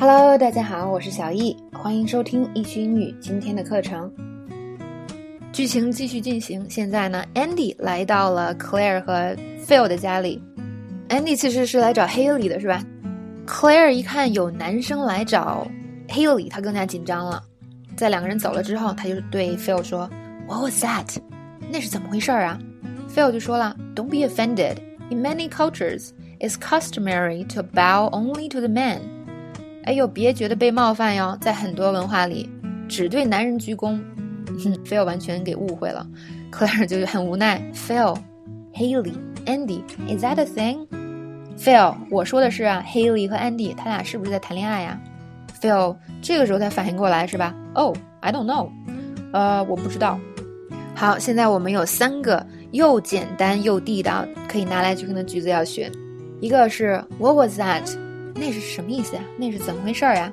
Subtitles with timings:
[0.00, 4.08] Hello，大家好，我是小易，欢迎收听易趣英语今天的课程。
[5.52, 10.40] 剧情继续进行，现在呢，Andy 来到了 Claire 和 Phil 的家里。
[11.08, 12.80] Andy 其实是来找 Haley 的，是吧
[13.44, 15.66] ？Claire 一看有男生来找
[16.06, 17.42] Haley，他更加紧张了。
[17.96, 20.08] 在两个人走了之后，他就对 Phil 说
[20.46, 21.16] ：“What was that？
[21.72, 22.56] 那是怎么回事啊
[23.12, 24.76] ？”Phil 就说了：“Don't be offended.
[25.10, 29.00] In many cultures, it's customary to bow only to the men.”
[29.88, 32.46] 哎呦，别觉得被冒犯哟，在很多文化里，
[32.90, 33.98] 只对男人鞠躬。
[34.84, 36.06] Phil 完全给误会了
[36.52, 37.58] Clare 就很无奈。
[37.72, 38.14] Phil,
[38.74, 39.14] Haley,
[39.46, 40.86] Andy, is that a thing?
[41.56, 45.00] Phil，我说的是啊，Haley 和 Andy 他俩是不是在谈恋爱呀
[45.58, 48.68] ？Phil 这个时候才反应过来是吧？Oh, I don't know，
[49.32, 50.20] 呃，我不知道。
[50.94, 55.90] 好，现在我们有三个又简单又地道可以拿来句的句子要学，
[56.42, 58.07] 一个是 What was that？
[58.38, 59.22] 那是什么意思呀？
[59.36, 60.32] 那是怎么回事儿呀？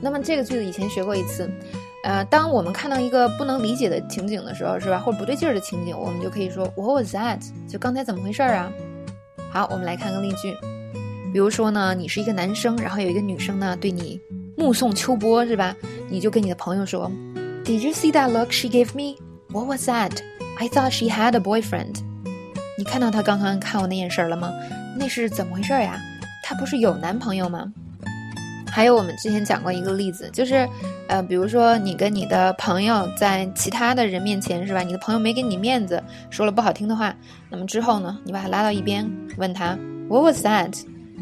[0.00, 1.50] 那么这个句子以前学过一次，
[2.04, 4.98] 呃，当我们看到一个不能理解的情景的时候，是吧？
[4.98, 7.40] 或者不对劲儿的情景，我们就可以说 What was that？
[7.68, 8.72] 就刚才怎么回事儿啊？
[9.50, 10.56] 好，我们来看个例句，
[11.32, 14.20] 比如说呢，你是一个男生，然后有一个女生呢对你
[14.56, 15.76] 目送秋波，是吧？
[16.08, 17.10] 你就跟你的朋友说
[17.64, 19.18] ，Did you see that look she gave me?
[19.52, 20.12] What was that?
[20.58, 21.96] I thought she had a boyfriend.
[22.78, 24.52] 你看到她刚刚看我那眼神了吗？
[24.96, 26.00] 那是怎么回事呀？
[26.50, 27.72] 她不是有男朋友吗？
[28.68, 30.68] 还有我们之前讲过一个例子，就是，
[31.06, 34.80] 呃，比如说你跟你的朋友在其他的人面前是吧？
[34.80, 37.14] 你的朋友没给你面子，说了不好听的话，
[37.48, 40.76] 那么之后呢，你把他拉到一边，问他 What was that？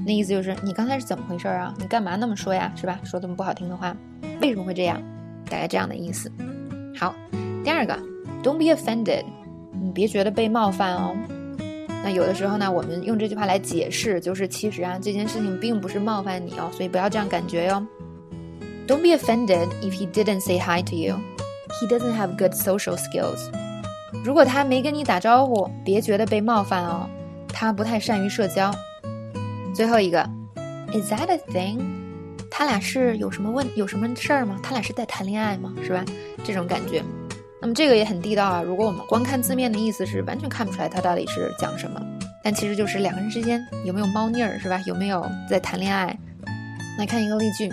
[0.06, 1.74] 那意思就是你刚才是怎么回事啊？
[1.76, 2.72] 你干嘛那么说呀？
[2.74, 2.98] 是吧？
[3.04, 3.94] 说这么不好听的话，
[4.40, 4.98] 为什么会这样？
[5.50, 6.32] 大概这样的意思。
[6.98, 7.14] 好，
[7.62, 7.94] 第二个
[8.42, 9.26] ，Don't be offended，
[9.78, 11.14] 你别觉得被冒犯哦。
[12.02, 17.86] 那有的时候呢，我们用这句话来解释，就是其实啊，这件事情并不是冒犯你哦，所以不要这样感觉哟。
[18.86, 21.16] Don't be offended if he didn't say hi to you.
[21.80, 23.50] He doesn't have good social skills.
[24.24, 27.06] 如果他没跟你打招呼，别觉得被冒犯哦，
[27.48, 28.74] 他不太善于社交。
[29.74, 30.22] 最后一个
[30.92, 31.80] ，Is that a thing？
[32.50, 34.58] 他俩是有什么问有什么事儿吗？
[34.62, 35.74] 他俩是在谈恋爱吗？
[35.84, 36.02] 是吧？
[36.42, 37.02] 这种感觉。
[37.60, 38.62] 那么这个也很地道啊！
[38.62, 42.00] 如果我们光看字面的意思，是完全看不出来它到底是讲什么。
[42.42, 44.80] 但其实就是两个人之间有没有猫腻儿，是吧？
[44.86, 46.16] 有没有在谈恋爱？
[46.98, 47.68] 来看一个例句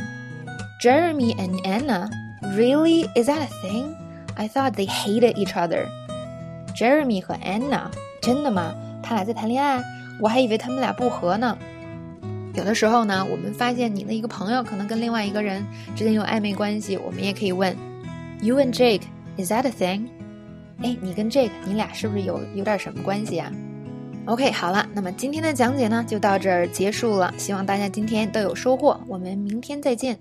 [0.83, 2.09] ：Jeremy and Anna
[2.55, 3.93] really is that a thing?
[4.35, 5.85] I thought they hated each other.
[6.75, 7.83] Jeremy 和 Anna
[8.21, 8.73] 真的吗？
[9.03, 9.83] 他俩在谈恋爱？
[10.19, 11.55] 我还以为他们俩不和呢。
[12.55, 15.63] 有的时候呢，我们发现你的一个朋友可能跟另外一个人
[15.95, 17.75] 之间有暧昧关系，我们也可以问
[18.41, 19.03] ：You and Jake。
[19.37, 20.07] Is that a thing？
[20.81, 23.51] 哎，你跟这个，你俩是不是有有点什么关系啊
[24.25, 30.17] ？OK，好了，那么今天的讲解呢就到这儿结束了，希望大家今天都有收获，我们明天再见。